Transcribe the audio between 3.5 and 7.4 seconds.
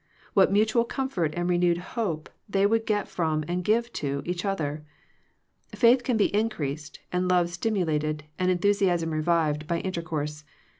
give to, each other! Faith can be increased, and